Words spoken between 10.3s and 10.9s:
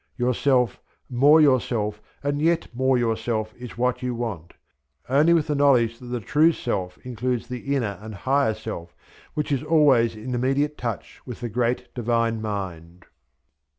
immediate